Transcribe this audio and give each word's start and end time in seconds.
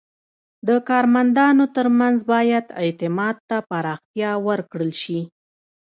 د 0.67 0.69
کارمندانو 0.89 1.65
ترمنځ 1.75 2.17
باید 2.33 2.65
اعتماد 2.83 3.35
ته 3.49 3.57
پراختیا 3.69 4.31
ورکړل 4.47 4.91
شي. 5.01 5.19